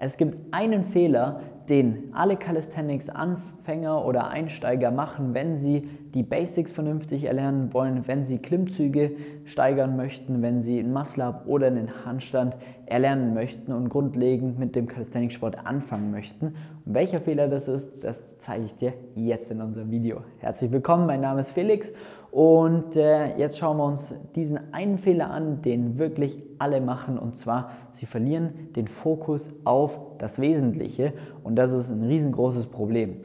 Es 0.00 0.16
gibt 0.16 0.54
einen 0.54 0.84
Fehler, 0.84 1.40
den 1.68 2.10
alle 2.12 2.36
Calisthenics-Anfänger 2.36 4.04
oder 4.04 4.28
Einsteiger 4.28 4.92
machen, 4.92 5.34
wenn 5.34 5.56
sie 5.56 5.88
die 6.14 6.22
Basics 6.22 6.70
vernünftig 6.70 7.24
erlernen 7.24 7.74
wollen, 7.74 8.06
wenn 8.06 8.22
sie 8.22 8.38
Klimmzüge 8.38 9.10
steigern 9.44 9.96
möchten, 9.96 10.40
wenn 10.40 10.62
sie 10.62 10.78
einen 10.78 10.92
Muscle-Up 10.92 11.48
oder 11.48 11.66
einen 11.66 12.04
Handstand 12.06 12.56
erlernen 12.86 13.34
möchten 13.34 13.72
und 13.72 13.88
grundlegend 13.88 14.56
mit 14.56 14.76
dem 14.76 14.86
Calisthenics-Sport 14.86 15.66
anfangen 15.66 16.12
möchten. 16.12 16.54
Und 16.86 16.94
welcher 16.94 17.18
Fehler 17.18 17.48
das 17.48 17.66
ist, 17.66 18.04
das 18.04 18.24
zeige 18.38 18.66
ich 18.66 18.76
dir 18.76 18.94
jetzt 19.16 19.50
in 19.50 19.60
unserem 19.60 19.90
Video. 19.90 20.22
Herzlich 20.38 20.70
willkommen, 20.70 21.06
mein 21.06 21.22
Name 21.22 21.40
ist 21.40 21.50
Felix 21.50 21.92
und 22.30 22.96
äh, 22.96 23.36
jetzt 23.36 23.58
schauen 23.58 23.78
wir 23.78 23.84
uns 23.84 24.14
diesen 24.34 24.72
einen 24.72 24.98
Fehler 24.98 25.30
an, 25.30 25.62
den 25.62 25.98
wirklich 25.98 26.42
alle 26.58 26.80
machen. 26.80 27.18
Und 27.18 27.36
zwar, 27.36 27.70
sie 27.90 28.06
verlieren 28.06 28.68
den 28.76 28.86
Fokus 28.86 29.50
auf 29.64 29.98
das 30.18 30.38
Wesentliche. 30.38 31.14
Und 31.42 31.56
das 31.56 31.72
ist 31.72 31.90
ein 31.90 32.04
riesengroßes 32.04 32.66
Problem. 32.66 33.16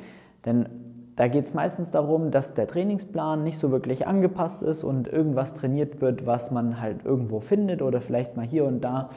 Denn 0.45 0.67
da 1.15 1.27
geht 1.27 1.45
es 1.45 1.53
meistens 1.53 1.91
darum, 1.91 2.31
dass 2.31 2.53
der 2.53 2.65
Trainingsplan 2.65 3.43
nicht 3.43 3.59
so 3.59 3.71
wirklich 3.71 4.07
angepasst 4.07 4.63
ist 4.63 4.83
und 4.83 5.07
irgendwas 5.07 5.53
trainiert 5.53 6.01
wird, 6.01 6.25
was 6.25 6.49
man 6.49 6.81
halt 6.81 7.05
irgendwo 7.05 7.39
findet 7.39 7.81
oder 7.81 8.01
vielleicht 8.01 8.35
mal 8.35 8.45
hier 8.45 8.65
und 8.65 8.81
da 8.81 9.09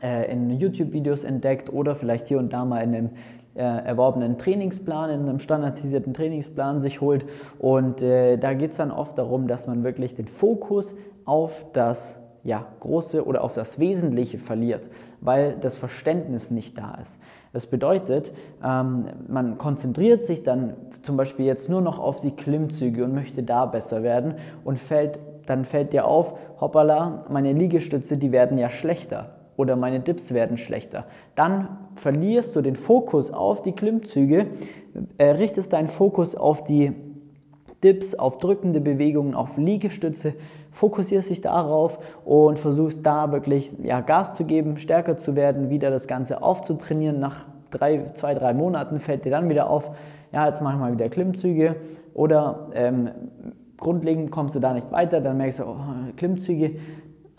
äh, 0.00 0.30
in 0.30 0.50
YouTube-Videos 0.50 1.24
entdeckt 1.24 1.72
oder 1.72 1.94
vielleicht 1.94 2.28
hier 2.28 2.38
und 2.38 2.52
da 2.52 2.64
mal 2.64 2.82
in 2.82 2.94
einem 2.94 3.10
erworbenen 3.60 4.38
Trainingsplan, 4.38 5.10
in 5.10 5.20
einem 5.28 5.38
standardisierten 5.38 6.14
Trainingsplan 6.14 6.80
sich 6.80 7.00
holt. 7.00 7.26
Und 7.58 8.02
äh, 8.02 8.38
da 8.38 8.54
geht 8.54 8.70
es 8.70 8.78
dann 8.78 8.90
oft 8.90 9.18
darum, 9.18 9.48
dass 9.48 9.66
man 9.66 9.84
wirklich 9.84 10.14
den 10.14 10.26
Fokus 10.26 10.94
auf 11.24 11.66
das 11.72 12.18
ja, 12.44 12.66
Große 12.80 13.24
oder 13.24 13.44
auf 13.44 13.52
das 13.52 13.78
Wesentliche 13.78 14.38
verliert, 14.38 14.88
weil 15.20 15.56
das 15.60 15.76
Verständnis 15.76 16.50
nicht 16.50 16.76
da 16.76 16.94
ist. 17.00 17.20
Das 17.52 17.66
bedeutet, 17.66 18.32
ähm, 18.64 19.04
man 19.28 19.58
konzentriert 19.58 20.24
sich 20.24 20.42
dann 20.42 20.74
zum 21.02 21.16
Beispiel 21.16 21.46
jetzt 21.46 21.68
nur 21.68 21.80
noch 21.82 21.98
auf 21.98 22.20
die 22.20 22.32
Klimmzüge 22.32 23.04
und 23.04 23.14
möchte 23.14 23.42
da 23.42 23.66
besser 23.66 24.02
werden 24.02 24.34
und 24.64 24.78
fällt, 24.78 25.18
dann 25.46 25.64
fällt 25.64 25.92
dir 25.92 26.06
auf, 26.06 26.36
hoppala, 26.60 27.26
meine 27.28 27.52
Liegestütze, 27.52 28.16
die 28.16 28.32
werden 28.32 28.58
ja 28.58 28.70
schlechter 28.70 29.41
oder 29.56 29.76
meine 29.76 30.00
Dips 30.00 30.32
werden 30.34 30.56
schlechter. 30.56 31.04
Dann 31.34 31.68
verlierst 31.94 32.56
du 32.56 32.62
den 32.62 32.76
Fokus 32.76 33.32
auf 33.32 33.62
die 33.62 33.72
Klimmzüge, 33.72 34.46
äh, 35.18 35.30
richtest 35.30 35.72
deinen 35.72 35.88
Fokus 35.88 36.34
auf 36.34 36.64
die 36.64 36.92
Dips, 37.84 38.14
auf 38.14 38.38
drückende 38.38 38.80
Bewegungen, 38.80 39.34
auf 39.34 39.56
Liegestütze, 39.56 40.34
fokussierst 40.70 41.30
dich 41.30 41.40
darauf 41.40 41.98
und 42.24 42.58
versuchst 42.58 43.04
da 43.04 43.32
wirklich 43.32 43.74
ja, 43.82 44.00
Gas 44.00 44.36
zu 44.36 44.44
geben, 44.44 44.78
stärker 44.78 45.16
zu 45.16 45.36
werden, 45.36 45.68
wieder 45.68 45.90
das 45.90 46.06
Ganze 46.06 46.42
aufzutrainieren. 46.42 47.18
Nach 47.18 47.44
drei, 47.70 48.06
zwei, 48.14 48.34
drei 48.34 48.54
Monaten 48.54 49.00
fällt 49.00 49.24
dir 49.24 49.30
dann 49.30 49.48
wieder 49.48 49.68
auf, 49.68 49.90
ja, 50.32 50.46
jetzt 50.46 50.62
mach 50.62 50.74
ich 50.74 50.78
mal 50.78 50.92
wieder 50.92 51.08
Klimmzüge 51.08 51.76
oder 52.14 52.68
ähm, 52.74 53.10
grundlegend 53.76 54.30
kommst 54.30 54.54
du 54.54 54.60
da 54.60 54.72
nicht 54.72 54.90
weiter, 54.92 55.20
dann 55.20 55.36
merkst 55.36 55.58
du, 55.58 55.64
oh, 55.64 55.76
Klimmzüge, 56.16 56.76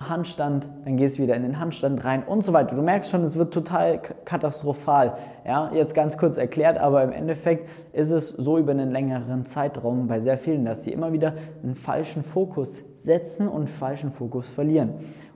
Handstand, 0.10 0.68
dann 0.86 0.98
gehst 0.98 1.18
du 1.18 1.24
wieder 1.24 1.36
in 1.36 1.44
den 1.44 1.60
Handstand 1.60 2.04
rein 2.04 2.24
und 2.24 2.44
so 2.44 2.54
weiter. 2.54 2.76
Du 2.76 2.82
merkst 2.82 3.10
schon, 3.10 3.24
es 3.24 3.38
wird 3.38 3.54
total 3.54 4.00
katastrophal. 4.26 5.18
Ja, 5.46 5.72
jetzt 5.74 5.94
ganz 5.94 6.18
kurz 6.18 6.38
erklärt, 6.38 6.78
aber 6.78 7.04
im 7.04 7.12
Endeffekt 7.12 7.70
ist 7.94 8.12
es 8.12 8.30
so 8.30 8.58
über 8.58 8.72
einen 8.72 8.92
längeren 8.92 9.46
Zeitraum 9.46 10.08
bei 10.08 10.20
sehr 10.20 10.38
vielen, 10.38 10.66
dass 10.66 10.84
sie 10.84 10.92
immer 10.92 11.14
wieder 11.14 11.34
einen 11.64 11.76
falschen 11.76 12.24
Fokus 12.24 12.84
setzen 12.96 13.48
und 13.48 13.70
falschen 13.70 14.12
Fokus 14.12 14.50
verlieren. 14.50 14.90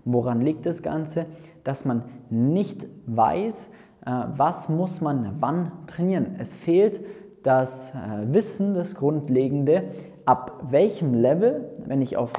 Und 0.05 0.13
woran 0.13 0.41
liegt 0.41 0.65
das 0.65 0.83
Ganze? 0.83 1.25
Dass 1.63 1.85
man 1.85 2.03
nicht 2.29 2.87
weiß, 3.05 3.71
äh, 4.05 4.11
was 4.35 4.69
muss 4.69 5.02
man 5.02 5.35
wann 5.39 5.71
trainieren. 5.87 6.35
Es 6.39 6.55
fehlt 6.55 7.02
das 7.43 7.91
äh, 7.91 8.33
Wissen, 8.33 8.73
das 8.73 8.95
Grundlegende, 8.95 9.83
ab 10.25 10.63
welchem 10.69 11.13
Level, 11.13 11.69
wenn 11.85 12.02
ich 12.02 12.17
auf 12.17 12.33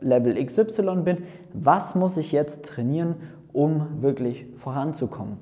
Level 0.00 0.44
XY 0.44 1.02
bin, 1.04 1.24
was 1.52 1.94
muss 1.94 2.16
ich 2.16 2.32
jetzt 2.32 2.64
trainieren, 2.64 3.16
um 3.52 4.02
wirklich 4.02 4.46
voranzukommen. 4.56 5.38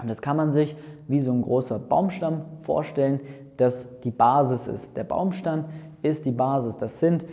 Und 0.00 0.08
das 0.08 0.22
kann 0.22 0.36
man 0.36 0.52
sich 0.52 0.76
wie 1.06 1.20
so 1.20 1.32
ein 1.32 1.42
großer 1.42 1.78
Baumstamm 1.78 2.42
vorstellen, 2.60 3.20
das 3.56 4.00
die 4.00 4.10
Basis 4.10 4.66
ist. 4.66 4.96
Der 4.96 5.04
Baumstamm 5.04 5.66
ist 6.02 6.26
die 6.26 6.32
Basis. 6.32 6.76
Das 6.76 7.00
sind 7.00 7.24
äh, 7.24 7.26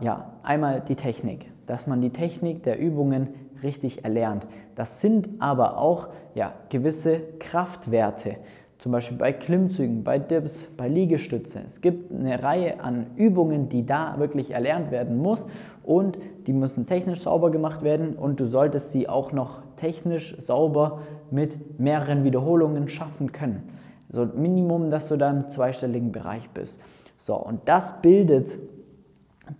ja 0.00 0.32
einmal 0.42 0.80
die 0.80 0.96
Technik, 0.96 1.50
dass 1.66 1.86
man 1.86 2.00
die 2.00 2.10
Technik 2.10 2.62
der 2.62 2.78
Übungen 2.78 3.28
richtig 3.62 4.04
erlernt. 4.04 4.46
Das 4.74 5.00
sind 5.00 5.28
aber 5.38 5.78
auch 5.78 6.08
ja, 6.34 6.52
gewisse 6.68 7.20
Kraftwerte, 7.38 8.36
zum 8.78 8.92
Beispiel 8.92 9.16
bei 9.16 9.32
Klimmzügen, 9.32 10.04
bei 10.04 10.18
Dips, 10.18 10.66
bei 10.76 10.88
Liegestützen. 10.88 11.62
Es 11.64 11.80
gibt 11.80 12.12
eine 12.12 12.42
Reihe 12.42 12.80
an 12.80 13.06
Übungen, 13.16 13.68
die 13.68 13.86
da 13.86 14.18
wirklich 14.18 14.50
erlernt 14.50 14.90
werden 14.90 15.16
muss 15.16 15.46
und 15.82 16.18
die 16.46 16.52
müssen 16.52 16.86
technisch 16.86 17.20
sauber 17.20 17.50
gemacht 17.50 17.82
werden 17.82 18.14
und 18.16 18.38
du 18.38 18.46
solltest 18.46 18.92
sie 18.92 19.08
auch 19.08 19.32
noch 19.32 19.62
technisch 19.76 20.36
sauber 20.38 21.00
mit 21.30 21.80
mehreren 21.80 22.24
Wiederholungen 22.24 22.88
schaffen 22.88 23.32
können. 23.32 23.62
So 24.10 24.26
Minimum, 24.26 24.90
dass 24.90 25.08
du 25.08 25.16
da 25.16 25.30
im 25.30 25.48
zweistelligen 25.48 26.12
Bereich 26.12 26.50
bist. 26.50 26.80
So, 27.18 27.34
und 27.34 27.68
das 27.68 28.00
bildet 28.02 28.58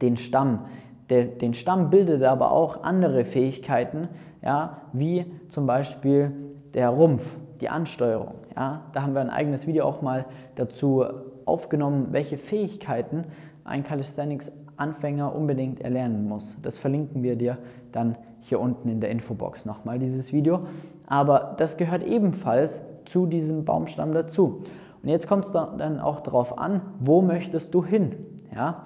den 0.02 0.16
Stamm. 0.16 0.66
Der, 1.10 1.24
den 1.24 1.54
Stamm 1.54 1.90
bildet 1.90 2.22
aber 2.22 2.50
auch 2.52 2.82
andere 2.82 3.24
Fähigkeiten, 3.24 4.08
ja, 4.42 4.82
wie 4.92 5.26
zum 5.48 5.66
Beispiel 5.66 6.32
der 6.74 6.90
Rumpf 6.90 7.36
die 7.60 7.68
Ansteuerung. 7.68 8.34
Ja, 8.54 8.82
da 8.92 9.02
haben 9.02 9.14
wir 9.14 9.20
ein 9.20 9.30
eigenes 9.30 9.66
Video 9.66 9.84
auch 9.84 10.02
mal 10.02 10.26
dazu 10.54 11.04
aufgenommen, 11.44 12.08
welche 12.10 12.38
Fähigkeiten 12.38 13.24
ein 13.64 13.82
Calisthenics-Anfänger 13.82 15.34
unbedingt 15.34 15.80
erlernen 15.80 16.28
muss. 16.28 16.56
Das 16.62 16.78
verlinken 16.78 17.22
wir 17.22 17.36
dir 17.36 17.58
dann 17.92 18.16
hier 18.40 18.60
unten 18.60 18.88
in 18.88 19.00
der 19.00 19.10
Infobox 19.10 19.64
nochmal, 19.66 19.98
dieses 19.98 20.32
Video. 20.32 20.60
Aber 21.06 21.54
das 21.56 21.76
gehört 21.76 22.04
ebenfalls 22.04 22.82
zu 23.04 23.26
diesem 23.26 23.64
Baumstamm 23.64 24.12
dazu. 24.12 24.60
Und 25.02 25.08
jetzt 25.08 25.28
kommt 25.28 25.44
es 25.44 25.52
dann 25.52 26.00
auch 26.00 26.20
darauf 26.20 26.58
an, 26.58 26.80
wo 26.98 27.22
möchtest 27.22 27.74
du 27.74 27.84
hin? 27.84 28.14
Ja? 28.54 28.82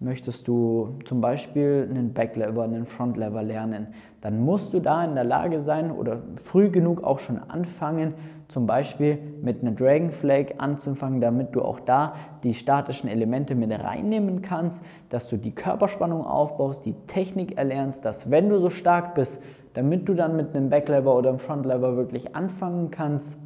Möchtest 0.00 0.46
du 0.46 0.96
zum 1.04 1.20
Beispiel 1.20 1.88
einen 1.90 2.12
Backlever, 2.12 2.62
einen 2.62 2.86
Frontlever 2.86 3.42
lernen, 3.42 3.88
dann 4.20 4.40
musst 4.44 4.72
du 4.72 4.78
da 4.78 5.04
in 5.04 5.16
der 5.16 5.24
Lage 5.24 5.60
sein 5.60 5.90
oder 5.90 6.22
früh 6.36 6.70
genug 6.70 7.02
auch 7.02 7.18
schon 7.18 7.40
anfangen, 7.48 8.14
zum 8.46 8.66
Beispiel 8.66 9.18
mit 9.42 9.60
einer 9.60 9.72
Dragon 9.72 10.12
Flag 10.12 10.54
anzufangen, 10.58 11.20
damit 11.20 11.56
du 11.56 11.62
auch 11.62 11.80
da 11.80 12.14
die 12.44 12.54
statischen 12.54 13.08
Elemente 13.08 13.56
mit 13.56 13.72
reinnehmen 13.72 14.40
kannst, 14.40 14.84
dass 15.08 15.28
du 15.28 15.36
die 15.36 15.54
Körperspannung 15.54 16.24
aufbaust, 16.24 16.84
die 16.86 16.94
Technik 17.08 17.58
erlernst, 17.58 18.04
dass 18.04 18.30
wenn 18.30 18.48
du 18.48 18.60
so 18.60 18.70
stark 18.70 19.16
bist, 19.16 19.42
damit 19.74 20.08
du 20.08 20.14
dann 20.14 20.36
mit 20.36 20.54
einem 20.54 20.70
Backlever 20.70 21.16
oder 21.16 21.30
einem 21.30 21.40
Frontlever 21.40 21.96
wirklich 21.96 22.36
anfangen 22.36 22.92
kannst, 22.92 23.36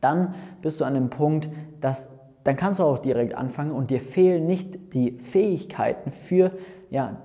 dann 0.00 0.34
bist 0.62 0.80
du 0.80 0.84
an 0.84 0.94
dem 0.94 1.10
Punkt, 1.10 1.48
dass 1.80 2.10
dann 2.44 2.56
kannst 2.56 2.78
du 2.78 2.84
auch 2.84 2.98
direkt 2.98 3.34
anfangen 3.34 3.72
und 3.72 3.90
dir 3.90 4.00
fehlen 4.00 4.46
nicht 4.46 4.94
die 4.94 5.12
Fähigkeiten 5.12 6.10
für 6.10 6.52
ja, 6.90 7.16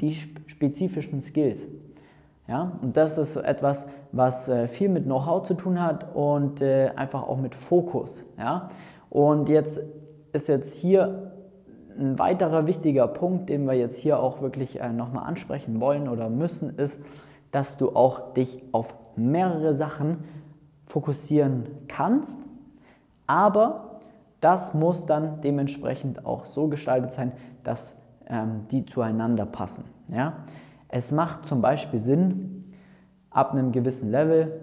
die 0.00 0.14
spezifischen 0.46 1.20
Skills. 1.20 1.68
Ja, 2.48 2.72
und 2.82 2.96
das 2.96 3.18
ist 3.18 3.36
etwas, 3.36 3.88
was 4.10 4.48
äh, 4.48 4.68
viel 4.68 4.88
mit 4.88 5.04
Know-how 5.04 5.42
zu 5.42 5.54
tun 5.54 5.80
hat 5.80 6.14
und 6.14 6.60
äh, 6.60 6.90
einfach 6.96 7.22
auch 7.22 7.38
mit 7.38 7.54
Fokus. 7.54 8.26
Ja? 8.36 8.68
Und 9.08 9.48
jetzt 9.48 9.80
ist 10.32 10.48
jetzt 10.48 10.74
hier 10.74 11.32
ein 11.98 12.18
weiterer 12.18 12.66
wichtiger 12.66 13.06
Punkt, 13.06 13.48
den 13.48 13.64
wir 13.64 13.74
jetzt 13.74 13.96
hier 13.96 14.18
auch 14.18 14.42
wirklich 14.42 14.80
äh, 14.80 14.92
nochmal 14.92 15.24
ansprechen 15.24 15.80
wollen 15.80 16.08
oder 16.08 16.28
müssen, 16.28 16.76
ist, 16.76 17.02
dass 17.52 17.76
du 17.76 17.94
auch 17.94 18.34
dich 18.34 18.62
auf 18.72 18.94
mehrere 19.14 19.74
Sachen 19.74 20.18
fokussieren 20.86 21.66
kannst, 21.86 22.38
aber 23.26 23.91
das 24.42 24.74
muss 24.74 25.06
dann 25.06 25.40
dementsprechend 25.40 26.26
auch 26.26 26.44
so 26.44 26.68
gestaltet 26.68 27.12
sein, 27.12 27.32
dass 27.62 27.96
ähm, 28.26 28.66
die 28.70 28.84
zueinander 28.84 29.46
passen. 29.46 29.84
Ja? 30.08 30.44
Es 30.88 31.12
macht 31.12 31.46
zum 31.46 31.62
Beispiel 31.62 31.98
Sinn, 31.98 32.74
ab 33.30 33.52
einem 33.52 33.72
gewissen 33.72 34.10
Level 34.10 34.60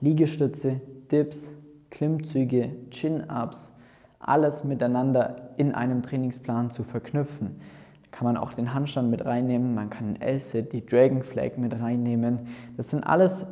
Liegestütze, 0.00 0.80
Dips, 1.10 1.50
Klimmzüge, 1.90 2.70
Chin-Ups, 2.90 3.72
alles 4.18 4.64
miteinander 4.64 5.50
in 5.56 5.74
einem 5.74 6.02
Trainingsplan 6.02 6.70
zu 6.70 6.84
verknüpfen. 6.84 7.60
Da 8.02 8.08
kann 8.10 8.26
man 8.26 8.36
auch 8.36 8.52
den 8.52 8.74
Handstand 8.74 9.10
mit 9.10 9.24
reinnehmen, 9.24 9.74
man 9.74 9.88
kann 9.88 10.14
den 10.14 10.22
L-Sit, 10.22 10.72
die 10.74 10.84
Dragon 10.84 11.22
Flag 11.22 11.56
mit 11.56 11.80
reinnehmen. 11.80 12.48
Das 12.76 12.90
sind 12.90 13.02
alles 13.02 13.46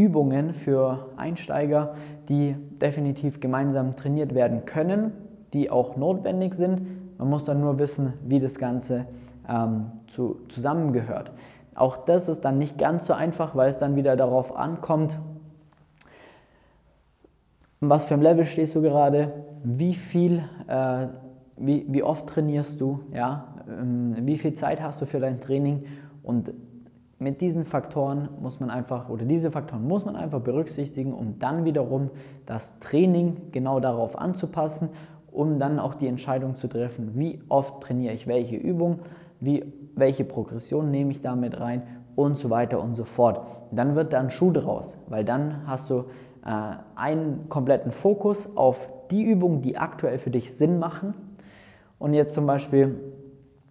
Übungen 0.00 0.54
für 0.54 1.10
Einsteiger, 1.16 1.94
die 2.28 2.56
definitiv 2.80 3.40
gemeinsam 3.40 3.96
trainiert 3.96 4.34
werden 4.34 4.64
können, 4.64 5.12
die 5.52 5.70
auch 5.70 5.96
notwendig 5.96 6.54
sind. 6.54 6.80
Man 7.18 7.28
muss 7.28 7.44
dann 7.44 7.60
nur 7.60 7.78
wissen, 7.78 8.14
wie 8.26 8.40
das 8.40 8.58
Ganze 8.58 9.06
ähm, 9.48 9.86
zu, 10.06 10.40
zusammengehört. 10.48 11.32
Auch 11.74 11.98
das 11.98 12.28
ist 12.28 12.44
dann 12.44 12.56
nicht 12.56 12.78
ganz 12.78 13.06
so 13.06 13.12
einfach, 13.12 13.54
weil 13.54 13.68
es 13.68 13.78
dann 13.78 13.94
wieder 13.94 14.16
darauf 14.16 14.56
ankommt, 14.56 15.18
was 17.80 18.06
für 18.06 18.14
ein 18.14 18.22
Level 18.22 18.44
stehst 18.44 18.74
du 18.74 18.82
gerade, 18.82 19.32
wie 19.62 19.94
viel, 19.94 20.42
äh, 20.66 21.06
wie, 21.56 21.84
wie 21.88 22.02
oft 22.02 22.26
trainierst 22.26 22.80
du, 22.80 23.00
ja, 23.12 23.54
ähm, 23.68 24.14
wie 24.20 24.38
viel 24.38 24.54
Zeit 24.54 24.82
hast 24.82 25.00
du 25.00 25.06
für 25.06 25.20
dein 25.20 25.40
Training 25.40 25.84
und 26.22 26.52
mit 27.20 27.42
diesen 27.42 27.66
Faktoren 27.66 28.30
muss 28.40 28.60
man 28.60 28.70
einfach, 28.70 29.10
oder 29.10 29.26
diese 29.26 29.50
Faktoren 29.50 29.86
muss 29.86 30.06
man 30.06 30.16
einfach 30.16 30.40
berücksichtigen, 30.40 31.12
um 31.12 31.38
dann 31.38 31.66
wiederum 31.66 32.10
das 32.46 32.80
Training 32.80 33.52
genau 33.52 33.78
darauf 33.78 34.18
anzupassen, 34.18 34.88
um 35.30 35.58
dann 35.58 35.78
auch 35.78 35.94
die 35.94 36.08
Entscheidung 36.08 36.56
zu 36.56 36.66
treffen, 36.66 37.12
wie 37.14 37.40
oft 37.50 37.82
trainiere 37.82 38.14
ich 38.14 38.26
welche 38.26 38.56
Übung, 38.56 39.00
wie, 39.38 39.64
welche 39.94 40.24
Progression 40.24 40.90
nehme 40.90 41.12
ich 41.12 41.20
damit 41.20 41.60
rein 41.60 41.82
und 42.16 42.38
so 42.38 42.48
weiter 42.48 42.82
und 42.82 42.94
so 42.94 43.04
fort. 43.04 43.46
Dann 43.70 43.96
wird 43.96 44.14
da 44.14 44.20
ein 44.20 44.30
Schuh 44.30 44.50
draus, 44.50 44.96
weil 45.06 45.24
dann 45.24 45.66
hast 45.66 45.90
du 45.90 46.06
äh, 46.44 46.76
einen 46.96 47.50
kompletten 47.50 47.90
Fokus 47.90 48.56
auf 48.56 48.88
die 49.10 49.24
Übungen, 49.24 49.60
die 49.60 49.76
aktuell 49.76 50.16
für 50.16 50.30
dich 50.30 50.54
Sinn 50.54 50.78
machen. 50.78 51.12
Und 51.98 52.14
jetzt 52.14 52.32
zum 52.32 52.46
Beispiel, 52.46 52.98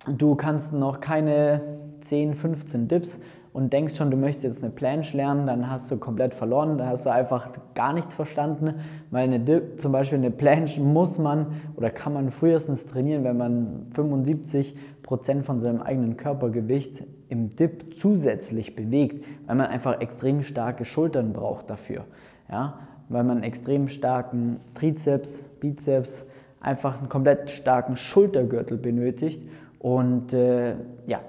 du 0.08 0.36
kannst 0.36 0.72
noch 0.72 1.00
keine 1.00 1.62
10, 2.02 2.36
15 2.36 2.88
Dips 2.88 3.20
und 3.52 3.74
denkst 3.74 3.96
schon, 3.96 4.12
du 4.12 4.18
möchtest 4.18 4.44
jetzt 4.44 4.64
eine 4.64 4.72
Planche 4.72 5.18
lernen, 5.18 5.48
dann 5.48 5.70
hast 5.70 5.90
du 5.90 5.98
komplett 5.98 6.36
verloren, 6.36 6.78
dann 6.78 6.88
hast 6.88 7.06
du 7.06 7.12
einfach 7.12 7.50
gar 7.74 7.94
nichts 7.94 8.14
verstanden, 8.14 8.76
weil 9.12 9.24
eine 9.24 9.40
Dip, 9.40 9.80
zum 9.80 9.92
Beispiel 9.92 10.18
eine 10.18 10.32
Planche 10.32 10.82
muss 10.82 11.18
man 11.18 11.48
oder 11.76 11.90
kann 11.90 12.14
man 12.14 12.32
frühestens 12.32 12.86
trainieren, 12.86 13.24
wenn 13.24 13.38
man 13.38 13.86
75 13.94 14.76
Prozent 15.02 15.46
von 15.46 15.60
seinem 15.60 15.82
eigenen 15.82 16.18
Körpergewicht 16.18 17.04
im 17.30 17.56
Dip 17.56 17.96
zusätzlich 17.96 18.76
bewegt, 18.76 19.26
weil 19.48 19.56
man 19.56 19.68
einfach 19.68 20.00
extrem 20.02 20.44
starke 20.44 20.86
Schultern 20.86 21.34
braucht 21.34 21.70
dafür, 21.70 22.06
ja, 22.52 22.80
weil 23.10 23.24
man 23.24 23.42
extrem 23.42 23.88
starken 23.88 24.60
Trizeps, 24.76 25.42
Bizeps, 25.60 26.28
einfach 26.62 27.00
einen 27.00 27.10
komplett 27.10 27.50
starken 27.50 27.96
Schultergürtel 27.96 28.78
benötigt 28.78 29.48
und 29.80 30.34
äh, 30.34 30.76
ja, 31.08 31.22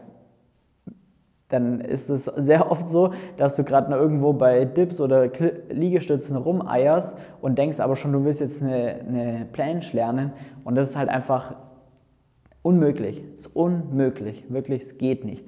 dann 1.50 1.80
ist 1.80 2.08
es 2.08 2.24
sehr 2.24 2.70
oft 2.70 2.88
so, 2.88 3.12
dass 3.36 3.56
du 3.56 3.64
gerade 3.64 3.94
irgendwo 3.94 4.32
bei 4.32 4.64
Dips 4.64 5.00
oder 5.00 5.28
Liegestützen 5.68 6.36
rumeierst 6.36 7.16
und 7.42 7.58
denkst 7.58 7.80
aber 7.80 7.96
schon, 7.96 8.12
du 8.12 8.24
willst 8.24 8.40
jetzt 8.40 8.62
eine, 8.62 9.00
eine 9.06 9.46
Planche 9.52 9.96
lernen 9.96 10.32
und 10.64 10.76
das 10.76 10.90
ist 10.90 10.96
halt 10.96 11.08
einfach 11.08 11.54
unmöglich. 12.62 13.24
Es 13.34 13.40
ist 13.40 13.56
unmöglich, 13.56 14.44
wirklich, 14.48 14.82
es 14.82 14.98
geht 14.98 15.24
nicht. 15.24 15.46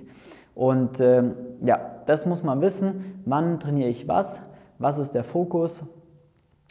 Und 0.55 1.01
ähm, 1.01 1.35
ja, 1.63 2.03
das 2.07 2.27
muss 2.27 2.43
man 2.43 2.61
wissen. 2.61 3.23
Wann 3.25 3.61
trainiere 3.61 3.89
ich 3.89 4.09
was? 4.09 4.43
Was 4.79 4.99
ist 4.99 5.13
der 5.13 5.25
Fokus? 5.25 5.87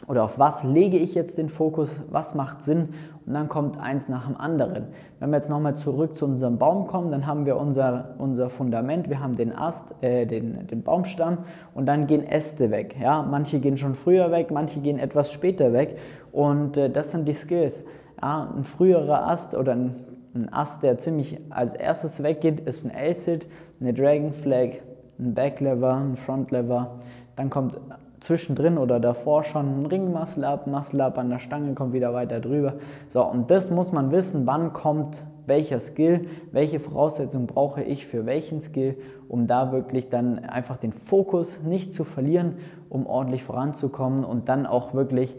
Oder 0.08 0.24
auf 0.24 0.40
was 0.40 0.64
lege 0.64 0.98
ich 0.98 1.14
jetzt 1.14 1.38
den 1.38 1.50
Fokus, 1.50 1.96
was 2.10 2.36
macht 2.36 2.64
Sinn 2.64 2.90
und 3.26 3.34
dann 3.34 3.50
kommt 3.50 3.80
eins 3.80 4.10
nach 4.10 4.28
dem 4.28 4.36
anderen. 4.38 4.88
Wenn 5.20 5.30
wir 5.30 5.38
jetzt 5.38 5.50
nochmal 5.50 5.76
zurück 5.76 6.16
zu 6.16 6.26
unserem 6.26 6.58
Baum 6.58 6.88
kommen, 6.88 7.10
dann 7.10 7.28
haben 7.28 7.46
wir 7.46 7.58
unser, 7.58 8.16
unser 8.18 8.50
Fundament, 8.50 9.10
wir 9.10 9.20
haben 9.20 9.36
den 9.36 9.56
Ast, 9.56 9.94
äh, 10.02 10.26
den, 10.26 10.68
den 10.68 10.84
Baumstamm 10.84 11.40
und 11.74 11.86
dann 11.86 12.08
gehen 12.08 12.26
Äste 12.26 12.72
weg. 12.72 12.96
Ja? 13.00 13.22
Manche 13.22 13.60
gehen 13.60 13.78
schon 13.78 13.96
früher 13.96 14.32
weg, 14.32 14.52
manche 14.52 14.80
gehen 14.80 15.00
etwas 15.00 15.32
später 15.32 15.74
weg 15.74 15.98
und 16.32 16.78
äh, 16.78 16.90
das 16.90 17.12
sind 17.12 17.28
die 17.28 17.34
Skills. 17.34 17.86
Ja? 18.22 18.52
Ein 18.56 18.64
früherer 18.64 19.28
Ast 19.28 19.56
oder 19.56 19.74
ein, 19.74 19.96
ein 20.34 20.52
Ast, 20.52 20.84
der 20.84 20.98
ziemlich 20.98 21.40
als 21.50 21.74
erstes 21.74 22.24
weggeht, 22.24 22.62
ist 22.62 22.86
ein 22.86 22.92
L-Sit, 22.92 23.48
eine 23.80 23.94
Dragon 23.94 24.34
Flag, 24.34 24.80
ein 25.20 25.34
Backlever, 25.36 25.96
ein 25.96 26.16
Frontlever. 26.16 27.00
Dann 27.36 27.50
kommt 27.50 27.78
zwischendrin 28.22 28.78
oder 28.78 29.00
davor 29.00 29.44
schon 29.44 29.82
ein 29.82 29.86
Ring 29.88 30.14
Muscle 30.14 30.46
Up, 30.46 30.68
Up 30.68 31.18
an 31.18 31.30
der 31.30 31.40
Stange, 31.40 31.74
kommt 31.74 31.92
wieder 31.94 32.14
weiter 32.14 32.40
drüber. 32.40 32.76
So, 33.10 33.26
und 33.26 33.52
das 33.52 33.70
muss 33.70 33.92
man 33.92 34.12
wissen, 34.12 34.46
wann 34.46 34.72
kommt 34.72 35.26
welcher 35.48 35.80
Skill, 35.80 36.28
welche 36.52 36.80
Voraussetzungen 36.80 37.48
brauche 37.48 37.82
ich 37.82 38.06
für 38.06 38.26
welchen 38.26 38.62
Skill, 38.62 38.96
um 39.28 39.48
da 39.48 39.72
wirklich 39.72 40.10
dann 40.10 40.40
einfach 40.40 40.78
den 40.78 40.94
Fokus 40.94 41.62
nicht 41.64 41.94
zu 41.94 42.04
verlieren, 42.04 42.58
um 42.90 43.08
ordentlich 43.08 43.44
voranzukommen 43.44 44.24
und 44.24 44.50
dann 44.50 44.68
auch 44.68 44.94
wirklich, 44.94 45.36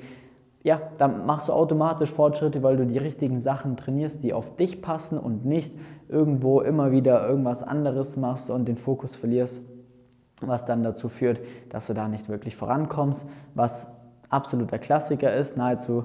ja, 0.64 0.80
dann 0.98 1.24
machst 1.24 1.48
du 1.48 1.52
automatisch 1.52 2.10
Fortschritte, 2.10 2.64
weil 2.64 2.76
du 2.76 2.84
die 2.84 2.98
richtigen 2.98 3.38
Sachen 3.38 3.76
trainierst, 3.76 4.24
die 4.24 4.34
auf 4.34 4.56
dich 4.56 4.82
passen 4.82 5.18
und 5.18 5.44
nicht 5.44 5.72
irgendwo 6.08 6.60
immer 6.60 6.90
wieder 6.90 7.26
irgendwas 7.26 7.62
anderes 7.62 8.16
machst 8.16 8.50
und 8.50 8.66
den 8.66 8.76
Fokus 8.76 9.14
verlierst 9.14 9.62
was 10.48 10.64
dann 10.64 10.82
dazu 10.82 11.08
führt, 11.08 11.40
dass 11.68 11.86
du 11.86 11.94
da 11.94 12.08
nicht 12.08 12.28
wirklich 12.28 12.56
vorankommst, 12.56 13.26
was 13.54 13.88
absoluter 14.28 14.78
Klassiker 14.78 15.34
ist. 15.34 15.56
Nahezu 15.56 16.04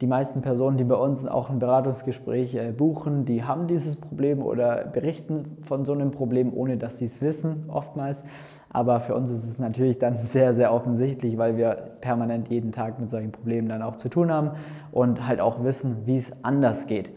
die 0.00 0.06
meisten 0.06 0.42
Personen, 0.42 0.76
die 0.76 0.84
bei 0.84 0.94
uns 0.94 1.26
auch 1.26 1.48
ein 1.48 1.58
Beratungsgespräch 1.58 2.54
äh, 2.54 2.72
buchen, 2.72 3.24
die 3.24 3.44
haben 3.44 3.66
dieses 3.66 3.96
Problem 3.96 4.42
oder 4.42 4.84
berichten 4.84 5.56
von 5.62 5.84
so 5.86 5.92
einem 5.92 6.10
Problem, 6.10 6.52
ohne 6.52 6.76
dass 6.76 6.98
sie 6.98 7.06
es 7.06 7.22
wissen, 7.22 7.64
oftmals. 7.68 8.24
Aber 8.68 9.00
für 9.00 9.14
uns 9.14 9.30
ist 9.30 9.48
es 9.48 9.58
natürlich 9.58 9.98
dann 9.98 10.18
sehr, 10.24 10.52
sehr 10.52 10.72
offensichtlich, 10.72 11.38
weil 11.38 11.56
wir 11.56 11.70
permanent 12.00 12.48
jeden 12.48 12.72
Tag 12.72 12.98
mit 13.00 13.08
solchen 13.08 13.32
Problemen 13.32 13.68
dann 13.68 13.80
auch 13.80 13.96
zu 13.96 14.10
tun 14.10 14.30
haben 14.30 14.50
und 14.92 15.26
halt 15.26 15.40
auch 15.40 15.64
wissen, 15.64 16.02
wie 16.04 16.16
es 16.16 16.44
anders 16.44 16.86
geht. 16.86 17.10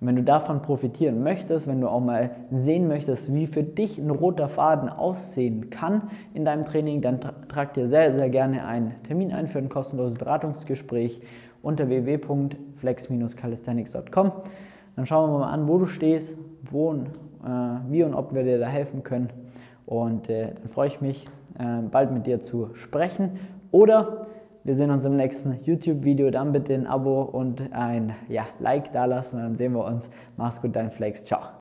Und 0.00 0.08
wenn 0.08 0.16
du 0.16 0.22
davon 0.22 0.60
profitieren 0.60 1.22
möchtest, 1.22 1.66
wenn 1.66 1.80
du 1.80 1.88
auch 1.88 2.00
mal 2.00 2.32
sehen 2.50 2.86
möchtest, 2.86 3.32
wie 3.32 3.46
für 3.46 3.62
dich 3.62 3.96
ein 3.98 4.10
roter 4.10 4.48
Faden 4.48 4.90
aussehen 4.90 5.70
kann 5.70 6.10
in 6.34 6.44
deinem 6.44 6.66
Training, 6.66 7.00
dann 7.00 7.20
trag 7.48 7.72
dir 7.72 7.88
sehr, 7.88 8.12
sehr 8.14 8.28
gerne 8.28 8.66
einen 8.66 8.92
Termin 9.04 9.32
ein 9.32 9.46
für 9.46 9.56
ein 9.58 9.70
kostenloses 9.70 10.18
Beratungsgespräch 10.18 11.22
unter 11.62 11.88
www.flex-calisthenics.com. 11.88 14.32
Dann 14.96 15.06
schauen 15.06 15.30
wir 15.30 15.38
mal 15.38 15.50
an, 15.50 15.66
wo 15.66 15.78
du 15.78 15.86
stehst, 15.86 16.36
wo 16.70 16.92
äh, 16.92 16.98
wie 17.88 18.02
und 18.02 18.12
ob 18.14 18.34
wir 18.34 18.42
dir 18.42 18.58
da 18.58 18.66
helfen 18.66 19.02
können. 19.02 19.30
Und 19.86 20.28
äh, 20.28 20.52
dann 20.54 20.68
freue 20.68 20.88
ich 20.88 21.00
mich, 21.00 21.26
äh, 21.58 21.80
bald 21.90 22.12
mit 22.12 22.26
dir 22.26 22.40
zu 22.40 22.74
sprechen. 22.74 23.38
Oder 23.70 24.26
wir 24.66 24.74
sehen 24.74 24.90
uns 24.90 25.04
im 25.04 25.14
nächsten 25.14 25.60
YouTube-Video. 25.62 26.30
Dann 26.32 26.50
bitte 26.50 26.74
ein 26.74 26.88
Abo 26.88 27.22
und 27.22 27.72
ein 27.72 28.16
ja, 28.28 28.46
Like 28.58 28.92
dalassen. 28.92 29.38
Dann 29.38 29.54
sehen 29.54 29.72
wir 29.74 29.84
uns. 29.84 30.10
Mach's 30.36 30.60
gut, 30.60 30.74
dein 30.74 30.90
Flex. 30.90 31.24
Ciao. 31.24 31.60